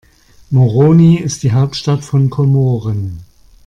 [0.49, 3.19] Moroni ist die Hauptstadt von Komoren.